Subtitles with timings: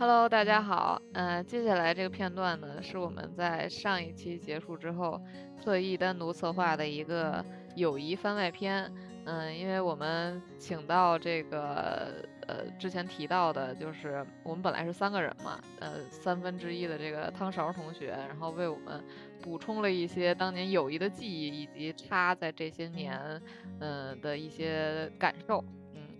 [0.00, 1.02] Hello，大家好。
[1.14, 5.20] 嗯、接下来这个片段呢，是我们在上一期结束之后
[5.60, 8.88] 特意单独策划的一个友谊番外篇。
[9.24, 19.02] 嗯，因为我们请到这个呃之前提到的，就是我们本来是三个人嘛，呃三分之一的这个汤勺同学，然后为我们
[19.42, 23.20] 补充了一些当年友谊的记忆，以及他在这些年
[23.80, 25.64] 嗯、的一些感受。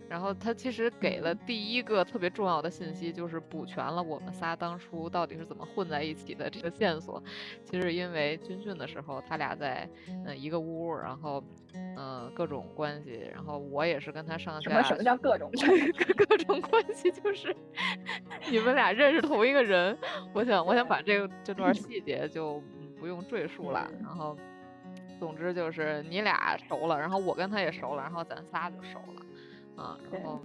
[0.09, 7.23] 嗯，然后他其实给了第一个特别重要的信息，就是补全了我们仨当初到底是怎么混在一起的这个线索。
[7.65, 11.43] 其实因为军训的时候，他俩在嗯、呃一个屋，然后
[11.75, 15.93] 嗯、呃各种关系，然后我也是跟他上下什么什么叫各种 关系？
[15.93, 17.55] 各各种关系，就是
[18.51, 19.97] 你们俩认识同一个人。
[20.33, 23.91] 我想，我想把这个这段细节就嗯不用赘述了。
[24.03, 24.37] 然后，
[25.19, 29.23] 总之就是你俩熟了，然后我跟他也熟了，然后咱仨就熟了
[29.79, 29.99] 啊。
[30.11, 30.41] 然后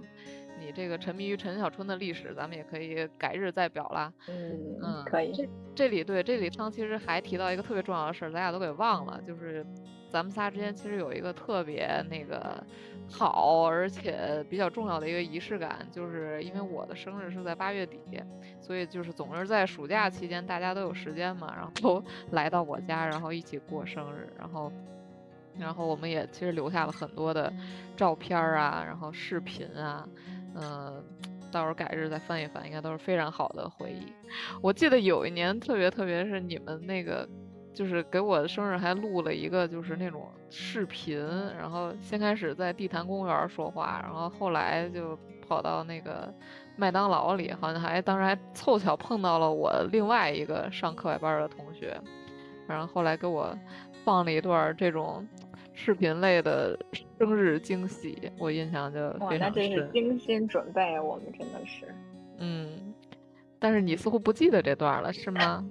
[0.60, 4.12] 你这个沉迷于陈小春的历史，咱们也可以改日再表啦。
[4.28, 5.32] 嗯嗯，可以。
[5.32, 9.66] 这这里对这里汤其实还提到一个特别重要的事儿，咱俩都给忘了，就是
[10.08, 12.64] 咱们仨之间其实有一个特别那个
[13.10, 17.98] 好而且比较重要的一个仪式感，就是因为我的生日是在八月底，
[18.60, 24.72] 所以就是总是在暑假期间大家都有时间嘛，然后都 来到我家，然后一起过生日，然后。
[25.58, 27.52] 然后我们也其实留下了很多的
[27.96, 30.06] 照片儿啊，然后视频啊，
[30.56, 31.02] 嗯、
[31.52, 34.12] 到时候改日再翻一翻，应该都是非常好的回忆。
[34.60, 37.28] 我记得有一年特别特别是你们那个，
[37.72, 41.18] 就是给我的生日还录了一个就是那种视频，
[41.56, 46.32] 然后先开始在地坛公园儿说话，然后后来就跑到那个
[46.76, 51.96] 麦当劳里，好像还当时还凑巧碰到了我另外一个上课外班儿的同学，
[52.66, 53.56] 然后后来给我
[54.04, 55.26] 放了一段儿这种
[55.74, 56.78] 视频类的
[57.18, 59.92] 生日惊喜，我印象就哇，非常那真是深。
[59.92, 61.86] 精心准备，我们真的是。
[62.38, 62.94] 嗯，
[63.58, 65.64] 但是你似乎不记得这段了，是吗？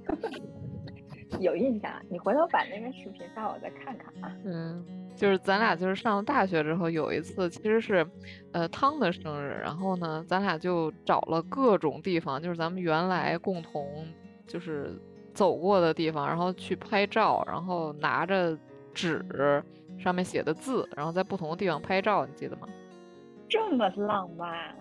[1.39, 4.31] 有印象，你回头把那个视频发我再看看啊。
[4.45, 8.05] 嗯，就是咱俩就是上了大学之后有一次，其实是，
[8.51, 14.05] 呃，汤的生日，然后呢，咱俩就找了各种地方，就是咱们原来共同
[14.45, 14.91] 就是
[15.33, 18.55] 走过的地方，然后去拍照，然后拿着
[18.93, 19.63] 纸
[19.97, 22.67] 上面写的字，然后在不同的地方拍照，你记得吗？
[23.47, 24.75] 这么浪漫，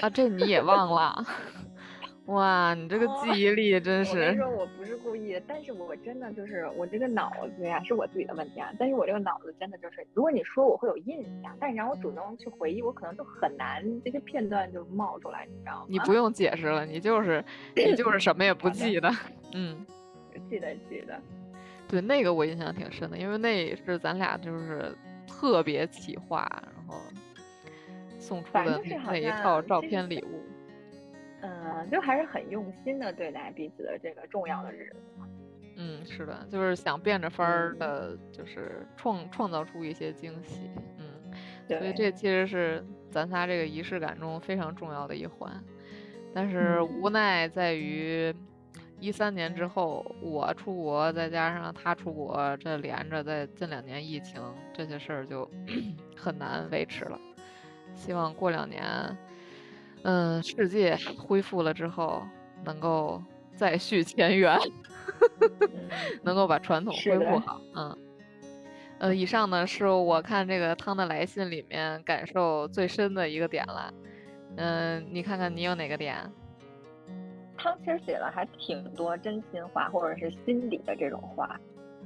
[0.00, 1.24] 啊，这你也忘了？
[2.26, 8.70] 哇，你这个哦记忆力真是，我跟你说，我不是故意的，但是我真的就是我这个脑子呀，是我自己的问题啊。
[8.78, 15.86] 但是我这个脑子真的就是，如果你说我会有印象，但是让我主动去回忆，我可能就很难这些片段就冒出来，你知道吗？
[15.88, 17.42] 你不用解释了，你就是
[17.74, 19.10] 你就是什么也不记得，
[19.54, 19.86] 嗯。
[20.48, 21.20] 记得记得，
[21.88, 24.94] 对，那个我印象挺深的，因为那也是咱俩就是
[25.26, 27.00] 特别企划，然后
[28.18, 30.42] 送出的那那一套照片礼物。
[31.40, 34.96] 嗯，就还是很用心的对待彼此的这个重要的日子。
[35.76, 40.68] 嗯，是的，就是想变着法儿嗯的，就是创创造出一些惊喜。
[40.98, 41.32] 嗯，
[41.68, 45.52] 所以这其实是咱仨这个仪式感中非常重要的一环。
[46.34, 48.34] 但是嗯无奈在于，
[49.00, 54.42] 一三年之后我出国，再加上他出国，这连着在近两年疫情
[54.72, 55.48] 这些事儿就
[56.16, 57.18] 很难维持了。
[57.94, 58.84] 希望过两年，
[60.02, 62.22] 嗯，世界恢复了之后，
[62.64, 63.22] 能够
[63.56, 64.58] 再续前缘。
[65.40, 65.88] 嗯
[66.22, 67.60] 能够把传统恢复好。
[67.74, 67.98] 嗯，
[68.98, 73.92] 呃，以上呢是我看这个汤的来信里面感受最深的一个点了。
[74.56, 76.30] 嗯，你看看你有哪个点？
[77.58, 81.60] 汤其实写了还挺多真心话或者是心底的这种话。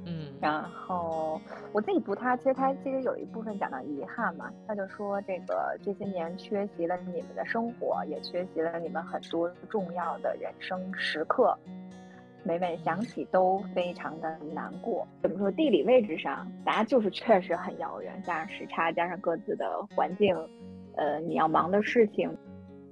[0.05, 1.39] 嗯然后
[1.71, 11.57] 我自己读他，其实他其实有一部分讲到遗憾嘛，他就说这个这些年缺席了你们的生活，也缺席了你们很多重要的人生时刻，
[12.43, 15.07] 每每想起都非常的难过。
[15.21, 15.49] 怎么说？
[15.49, 20.35] 地理位置上，大家就是确实很遥远，加上时差，加上各自的环境，
[20.97, 22.29] 呃，你要忙的事情。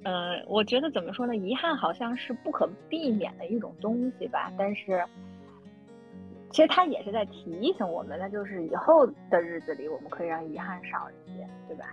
[0.03, 1.35] 嗯、我觉得怎么说呢？
[1.35, 5.03] 遗憾好像是不可避免的一种东西吧，但是。
[6.53, 11.85] 其实他也是在提醒我们，那就是以后的日子里，我们可以让遗憾少一些，对吧？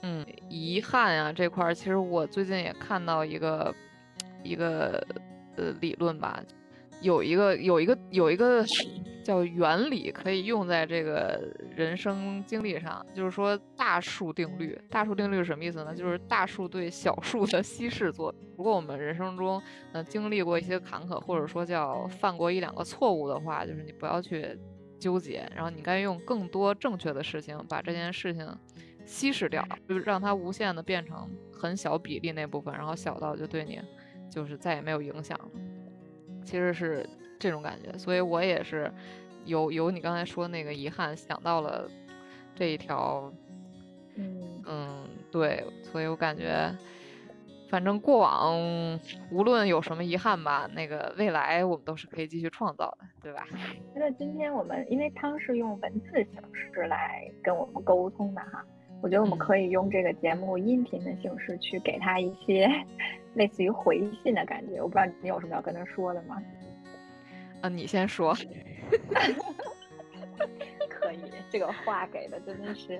[0.00, 3.74] 嗯，遗憾啊这块儿，其实我最近也看到一个
[4.42, 5.06] 一个
[5.56, 6.42] 呃理论吧，
[7.00, 8.64] 有一个有一个有一个
[9.24, 11.40] 叫原理可以用在这个
[11.76, 14.78] 人生经历上，就是说大数定律。
[14.90, 15.94] 大数定律是什么意思呢？
[15.94, 18.50] 就是大数对小数的稀释作用。
[18.56, 19.62] 如果我们人生中
[19.92, 24.58] 呃经历过一些坎坷，或者说叫犯过一两个错误的话，就是你不要去
[24.98, 28.46] 纠结，然后你该用更多正确的事情把这件事情
[29.06, 33.80] 稀释掉，就是让它无限的变成很小比例那部分，然后小到就对你
[34.30, 35.48] 就是再也没有影响了。
[36.44, 37.08] 其实是
[37.38, 38.90] 这种感觉，所以我也是
[39.44, 41.88] 有有你刚才说那个遗憾，想到了
[42.54, 43.32] 这一条，
[44.16, 46.74] 嗯嗯，对，所以我感觉。
[47.68, 48.58] 反正过往
[49.30, 53.46] 无论有什么遗憾吧，那个未来我们都是可以继续创造的，对吧？
[53.94, 58.66] 那今天我们因为汤是用文字形式来跟我们沟通的哈，
[59.00, 62.68] 我觉得我们可以用这个节目音频的形式去给他一些
[63.34, 64.80] 类似于回信的感觉。
[64.80, 66.42] 我不知道你有什么要跟他说的吗？
[67.60, 68.34] 啊，你先说。
[70.88, 72.98] 可以，这个话给的真的是。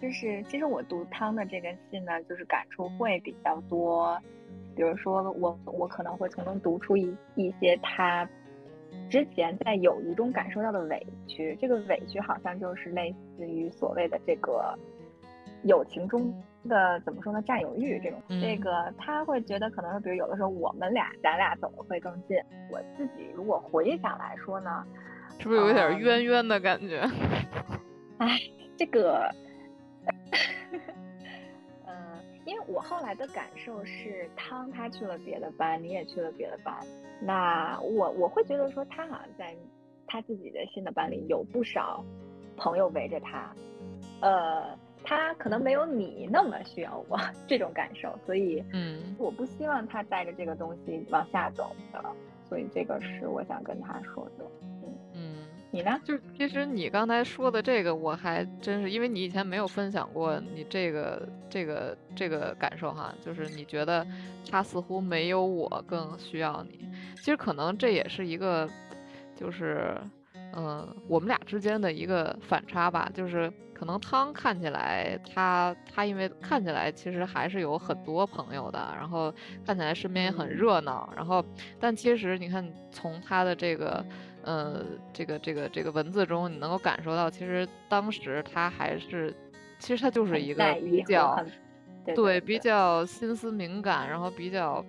[0.00, 4.20] 就是其实我读汤的这个信呢，就是感触会比较多，
[4.74, 8.28] 比如说我我可能会从中读出一一些他
[9.08, 14.76] 之前在友谊中感受到的委屈，这个委屈好像就是类似于所谓的这个
[15.62, 16.34] 友情中
[16.68, 22.36] 的怎么说呢占有欲这种，这个他会觉得可能是比如有的时候我们俩咱俩走的会更近，
[22.70, 24.84] 我自己如果回想来说呢，
[25.38, 27.00] 是不是有点冤冤的感觉？
[28.18, 28.38] 哎，
[28.76, 29.28] 这个。
[31.86, 31.92] 嗯，
[32.44, 36.74] 因为我后来的感受是，汤他去了别的班，你也去了别的班，
[37.20, 39.54] 那我我会觉得说，他好像在
[40.06, 42.04] 他自己的新的班里有不少
[42.56, 43.54] 朋友围着他，
[44.20, 44.76] 呃，
[45.32, 47.18] 他可能没有你那么需要我
[47.48, 52.04] 这种感受，所以，嗯，我不希望他带着这个东西往下走的，
[52.46, 54.44] 所以这个是我想跟他说的。
[54.62, 55.34] 嗯嗯
[55.70, 55.98] 你呢？
[56.04, 64.06] 就其实你刚才说的这个，我还真是，因为你以前没有分享过你这个这个这个感受哈，就是你觉得
[64.50, 66.86] 他似乎没有我更需要你。
[67.16, 68.68] 其实可能这也是一个，
[69.34, 69.96] 就是
[70.56, 73.10] 嗯，我们俩之间的一个反差吧。
[73.12, 79.32] 就是可能汤看起来他他因为看起来其实还是有很多朋友的，然后
[79.66, 81.44] 看起来身边也很热闹，然后
[81.80, 84.04] 但其实你看从他的这个。
[84.44, 89.32] 呃，这个这个这个文字中，你能够感受到，其实当时他还是，
[89.78, 91.40] 其实他就是一个比较，
[92.12, 94.84] 对比较心思敏感，然后比较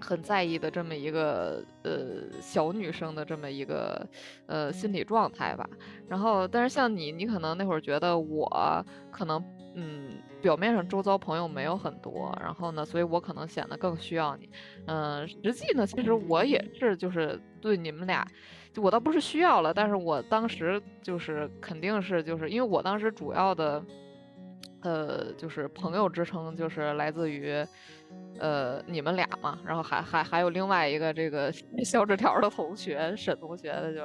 [0.00, 4.06] 很在意的这么一个呃小女生的这么一个
[4.46, 5.68] 呃心理状态吧。
[6.08, 9.42] 然后，但是像你，你可能那会儿觉得我可能
[9.74, 10.10] 嗯。
[10.40, 14.48] 表面上周遭朋友没有很多，然后呢，所以我可能显得更需要你。
[14.86, 18.24] 嗯，实际呢，其实我也是，就是对你们俩，
[18.76, 23.84] 我倒不是需要了，但是我当时就是肯定是，就是因为我当时主要的，
[24.88, 27.66] 呃，就是朋友之称就是来自于。
[28.38, 31.52] 呃，你们俩嘛，然后还还还有另外一个这个
[31.84, 34.00] 小纸条的同学，沈同学的，就，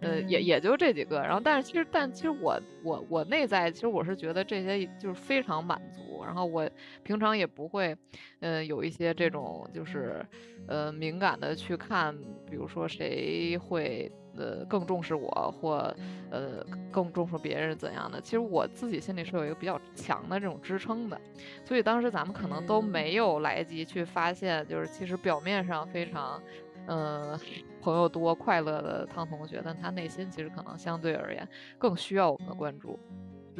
[0.00, 1.20] 呃，也也就这几个。
[1.20, 6.24] 然后，但是其实，但其实我我我内在，其实我是觉得这些就是非常满足。
[6.24, 6.66] 然后我
[7.02, 7.94] 平常也不会，
[8.40, 10.24] 呃，有一些这种就是，
[10.66, 12.16] 呃，敏感的去看，
[12.48, 14.10] 比如说谁会。
[14.36, 15.94] 呃，更重视我，或
[16.30, 18.20] 呃，更重视别人怎样的？
[18.20, 21.20] 其实我自己心里是有一个比较强的这种支撑的，
[21.64, 26.42] 所以当时咱们可能都没有来及去发现，就是其实表面上非常，
[26.86, 27.38] 嗯，
[27.80, 31.46] 朋友多、快乐的汤同学，但他内心其实可能相对而言
[31.78, 32.98] 更需要我们的关注。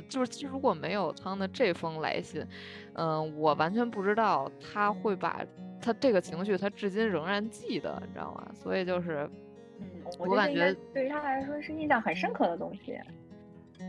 [0.08, 2.42] 就是其实如果没有汤的这封来信，
[2.94, 5.44] 嗯，我完全不知道他会把
[5.82, 8.50] 他这个情绪，他至今仍然记得，你知道吗？
[8.54, 9.28] 所以就是。
[10.18, 12.98] 我感觉对于他来说是印象很深刻的东西。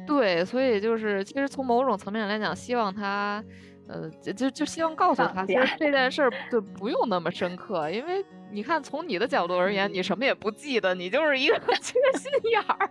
[0.08, 3.43] 对，所以就是其实从某种层面来讲，希望他，
[3.88, 12.89] 呃，就就希望告诉他，其实这件事儿 就不用那么深刻，因为你看从你的角度而言，你什么也不记得，你就是一个 缺心眼儿。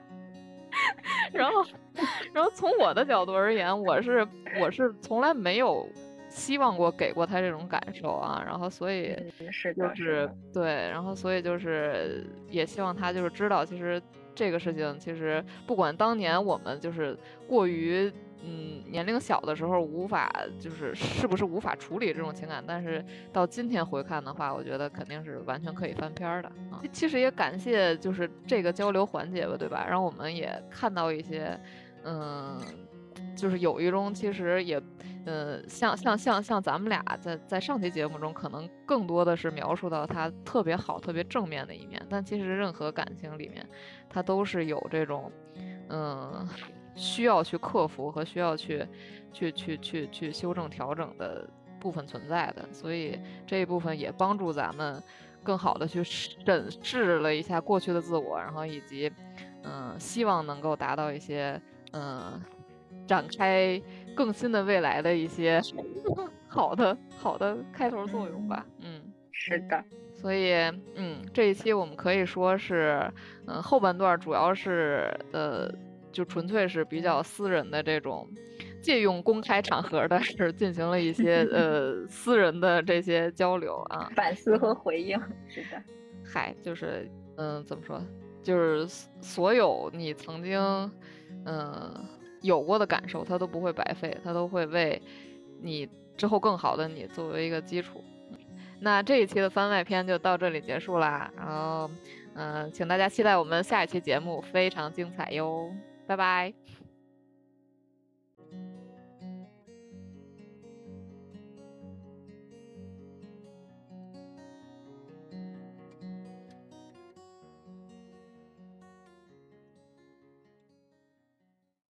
[1.33, 1.65] 然后，
[2.33, 4.27] 然后从我的角度而言，我是
[4.61, 5.87] 我是从来没有。
[6.33, 9.15] 希望过给过他这种感受啊，然后所以
[9.51, 14.03] 是就是对，然后所以就是也希望他就是知道，其实
[14.35, 17.15] 这个事情其实不管当年我们就是
[17.47, 18.11] 过于
[18.43, 26.81] 嗯年龄小的时候无法就是 是不是无法处理这种情感，但是到今天回看的话，我觉得肯定是完全可以翻篇的啊。
[26.91, 29.87] 其实也感谢就是这个交流环节吧，对吧？
[29.87, 31.61] 让我们也看到一些
[32.05, 32.59] 嗯。
[33.37, 34.81] 就是友谊中，其实也，
[35.25, 42.05] 呃，像像像像咱们俩在在上期节目中，可能更多的是描述到他特别好、特别正面的一面。
[42.11, 43.65] 但其实任何感情里面，
[44.09, 45.31] 他都是有这种，
[45.91, 46.49] 嗯，
[46.97, 48.85] 需要去克服和需要去
[49.33, 51.49] 去去去去修正调整的
[51.79, 52.67] 部分存在的。
[52.73, 55.01] 所以这一部分也帮助咱们
[55.45, 59.13] 更好的去审视了一下过去的自我，然后以及，
[59.63, 61.63] 嗯，希望能够达到一些，
[61.93, 62.43] 嗯。
[63.05, 63.83] 展开
[64.15, 65.61] 更新的未来的一些
[66.49, 69.01] 好的好的开头作用吧，嗯，
[69.33, 69.83] 是的。
[70.15, 70.53] 所以，
[70.95, 73.11] 嗯，这一期我们可以说是，
[73.47, 75.69] 嗯，后半段主要是，呃，
[76.13, 78.29] 就纯粹是比较私人的这种，
[78.81, 85.19] 借用公开场合的是进行了一些呃私人的这些交流啊， 反思和回应。
[85.49, 85.83] 是的，
[86.25, 88.01] 嗨，就是，嗯，怎么说，
[88.45, 88.87] 就是
[89.21, 90.61] 所有你曾经，
[91.47, 91.93] 嗯，
[92.43, 95.01] 有过的感受，它都不会白费，它都会为
[95.63, 98.05] 你之后更好的你作为一个基础。
[98.81, 101.89] 那这一期的番外篇就到这里结束啦，然后，
[102.35, 105.71] 嗯，请大家期待我们下一期节目，非常精彩哟，
[106.07, 106.53] 拜拜。